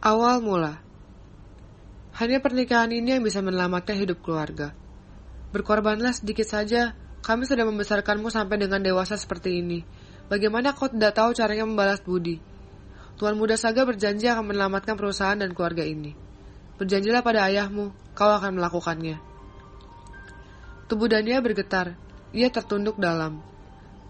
[0.00, 0.80] Awal mula.
[2.16, 4.72] Hanya pernikahan ini yang bisa menyelamatkan hidup keluarga.
[5.52, 9.84] Berkorbanlah sedikit saja, kami sudah membesarkanmu sampai dengan dewasa seperti ini.
[10.32, 12.40] Bagaimana kau tidak tahu caranya membalas budi?
[13.20, 16.16] Tuan Muda Saga berjanji akan menyelamatkan perusahaan dan keluarga ini.
[16.80, 19.20] Berjanjilah pada ayahmu, kau akan melakukannya.
[20.88, 22.00] Tubuh Dania bergetar,
[22.32, 23.44] ia tertunduk dalam.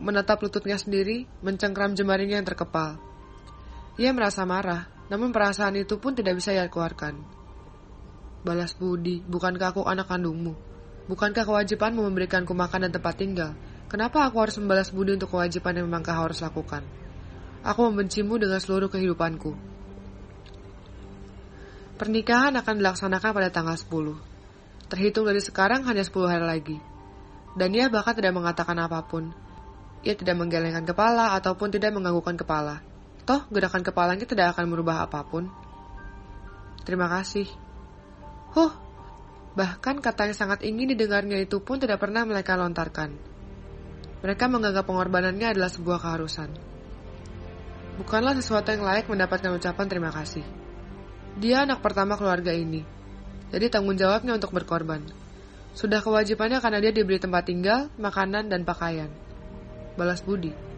[0.00, 2.96] Menatap lututnya sendiri, mencengkram jemarinya yang terkepal.
[4.00, 7.22] Ia merasa marah, namun perasaan itu pun tidak bisa ia keluarkan.
[8.42, 10.58] Balas budi, bukankah aku anak kandungmu?
[11.06, 13.54] Bukankah kewajibanmu memberikanku makan dan tempat tinggal?
[13.86, 16.82] Kenapa aku harus membalas budi untuk kewajiban yang memang kau harus lakukan?
[17.62, 19.54] Aku membencimu dengan seluruh kehidupanku.
[21.94, 24.90] Pernikahan akan dilaksanakan pada tanggal 10.
[24.90, 26.78] Terhitung dari sekarang hanya 10 hari lagi.
[27.54, 29.30] Dan ia bahkan tidak mengatakan apa pun.
[30.02, 32.82] Ia tidak menggelengkan kepala ataupun tidak menganggukkan kepala.
[33.24, 35.48] Toh, gerakan kepalanya tidak akan merubah apa pun.
[36.84, 37.48] Terima kasih.
[38.52, 38.72] Huh,
[39.56, 43.16] bahkan kata yang sangat ingin didengarnya itu pun tidak pernah mereka lontarkan.
[44.20, 46.52] Mereka menganggap pengorbanannya adalah sebuah keharusan.
[47.96, 50.44] Bukanlah sesuatu yang layak mendapatkan ucapan terima kasih.
[51.40, 52.84] Dia anak pertama keluarga ini,
[53.48, 55.00] jadi tanggung jawabnya untuk berkorban.
[55.74, 59.10] Sudah kewajibannya karena dia diberi tempat tinggal, makanan, dan pakaian.
[59.98, 60.73] Balas budi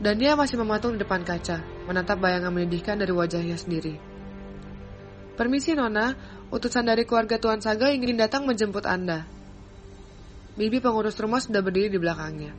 [0.00, 4.00] dan dia masih mematung di depan kaca, menatap bayangan menyedihkan dari wajahnya sendiri.
[5.36, 6.16] Permisi Nona,
[6.48, 9.28] utusan dari keluarga Tuan Saga ingin datang menjemput Anda.
[10.56, 12.52] Bibi pengurus rumah sudah berdiri di belakangnya.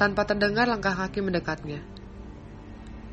[0.00, 1.84] Tanpa terdengar langkah kaki mendekatnya.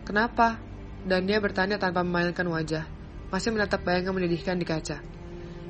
[0.07, 0.59] Kenapa?
[1.03, 2.87] Dan dia bertanya tanpa memainkan wajah,
[3.27, 5.03] masih menatap bayangan menyedihkan di kaca.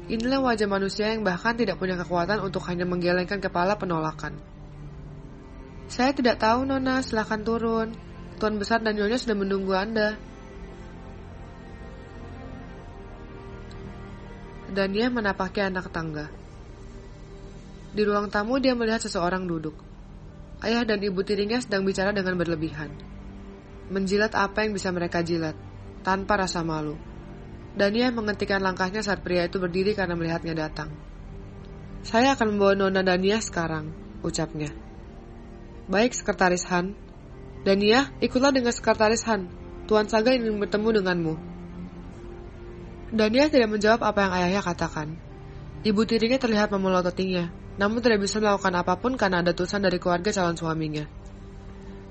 [0.07, 4.56] Inilah wajah manusia yang bahkan tidak punya kekuatan untuk hanya menggelengkan kepala penolakan.
[5.87, 6.99] Saya tidak tahu, Nona.
[6.99, 7.95] Silahkan turun.
[8.37, 10.13] Tuan Besar dan Nyonya sudah menunggu Anda.
[14.71, 16.29] Dan dia menapaki anak tangga.
[17.97, 19.73] Di ruang tamu dia melihat seseorang duduk.
[20.61, 22.93] Ayah dan ibu tirinya sedang bicara dengan berlebihan.
[23.89, 25.57] Menjilat apa yang bisa mereka jilat,
[26.05, 26.93] tanpa rasa malu.
[27.73, 30.93] Dan dia menghentikan langkahnya saat pria itu berdiri karena melihatnya datang.
[32.05, 33.89] Saya akan membawa Nona Dania sekarang,
[34.21, 34.69] ucapnya.
[35.87, 36.91] Baik, Sekretaris Han.
[37.63, 39.47] Dan ya, ikutlah dengan Sekretaris Han.
[39.87, 41.33] Tuan Saga ingin bertemu denganmu.
[43.07, 45.15] Dania tidak menjawab apa yang ayahnya katakan.
[45.87, 47.47] Ibu tirinya terlihat memelototinya,
[47.79, 51.07] namun tidak bisa melakukan apa pun karena ada tulisan dari keluarga calon suaminya.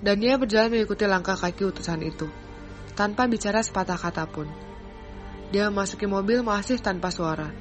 [0.00, 2.32] Dania berjalan mengikuti langkah kaki utusan itu,
[2.96, 4.48] tanpa bicara sepatah kata pun.
[5.52, 7.52] Dia memasuki mobil masih tanpa suara.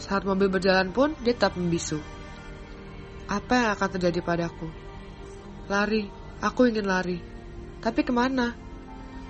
[0.00, 2.00] Saat mobil berjalan pun, dia tetap membisu.
[3.28, 4.83] Apa yang akan terjadi padaku?
[5.64, 6.04] Lari,
[6.44, 7.16] aku ingin lari.
[7.80, 8.52] Tapi ke mana?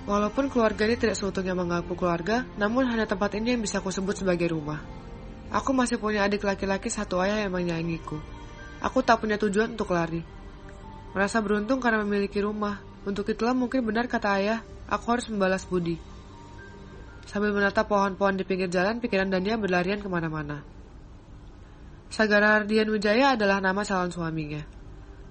[0.03, 4.19] Walaupun keluarga ini tidak seutuhnya mengaku keluarga, namun hanya tempat ini yang bisa aku sebut
[4.19, 4.83] sebagai rumah.
[5.47, 8.19] Aku masih punya adik laki-laki satu ayah yang menyayangiku.
[8.83, 10.19] Aku tak punya tujuan untuk lari.
[11.15, 12.83] Merasa beruntung karena memiliki rumah.
[13.07, 14.59] Untuk itulah mungkin benar kata ayah,
[14.91, 15.95] aku harus membalas budi.
[17.31, 20.67] Sambil menatap pohon-pohon di pinggir jalan, pikiran Dania berlarian ke mana-mana.
[22.11, 24.75] Sagara Ardian Wijaya adalah nama calon suaminya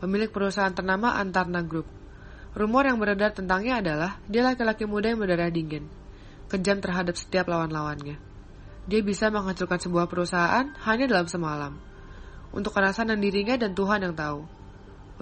[0.05, 1.89] pemilik perusahaan ternama Antarna Group.
[2.53, 5.89] Rumor yang beredar tentangnya adalah dia laki-laki muda yang berdarah dingin,
[6.53, 8.21] kejam terhadap setiap lawan-lawannya.
[8.85, 11.81] Dia bisa menghancurkan sebuah perusahaan hanya dalam semalam.
[12.53, 14.45] Untuk kerasan dan dirinya dan Tuhan yang tahu.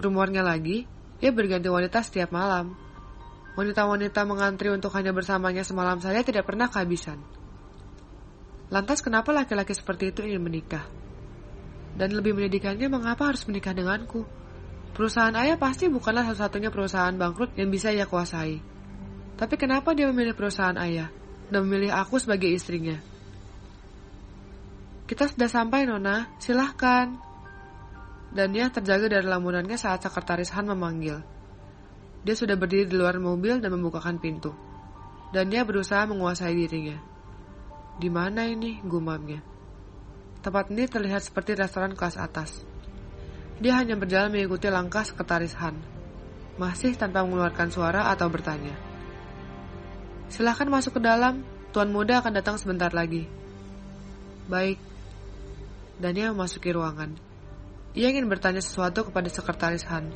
[0.03, 0.83] Rumornya lagi,
[1.23, 2.75] dia berganti wanita setiap malam.
[3.55, 7.23] Wanita-wanita mengantri untuk hanya bersamanya semalam saja tidak pernah kehabisan.
[8.67, 10.83] Lantas kenapa laki-laki seperti itu ingin menikah?
[11.95, 14.42] Dan lebih menyedihkannya mengapa harus menikah denganku?
[14.93, 18.61] Perusahaan ayah pasti bukanlah satu-satunya perusahaan bangkrut yang bisa ia kuasai.
[19.41, 21.09] Tapi kenapa dia memilih perusahaan ayah
[21.49, 23.01] dan memilih aku sebagai istrinya?
[25.09, 26.29] Kita sudah sampai, Nona.
[26.37, 27.09] Silahkan.
[28.33, 31.21] Dan dia terjaga dari lamunannya saat sekretaris Han memanggil.
[32.23, 34.57] Dia sudah berdiri di luar mobil dan membukakan pintu.
[35.33, 36.97] Dan dia berusaha menguasai dirinya.
[37.97, 38.81] Di mana ini?
[38.85, 39.41] gumamnya.
[40.41, 42.72] Tempat ini terlihat seperti restoran kelas atas.
[43.59, 45.77] Dia hanya berjalan mengikuti langkah sekretaris Han,
[46.57, 48.73] masih tanpa mengeluarkan suara atau bertanya.
[50.33, 51.45] Silahkan masuk ke dalam,
[51.77, 53.29] Tuan Muda akan datang sebentar lagi.
[54.49, 54.81] Baik.
[56.01, 57.13] Dania memasuki ruangan.
[57.93, 60.09] Ia ingin bertanya sesuatu kepada sekretaris Han,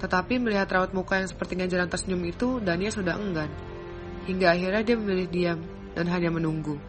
[0.00, 3.52] tetapi melihat raut muka yang sepertinya jarang tersenyum itu, Dania sudah enggan.
[4.24, 5.60] Hingga akhirnya dia memilih diam
[5.92, 6.80] dan hanya menunggu.